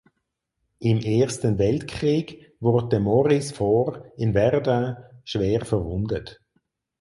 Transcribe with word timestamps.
Im 0.79 0.97
Ersten 0.97 1.59
Weltkrieg 1.59 2.55
wurde 2.59 2.99
Maurice 2.99 3.53
Faure 3.53 4.11
in 4.17 4.33
Verdun 4.33 4.97
schwer 5.23 5.63
verwundet. 5.63 6.41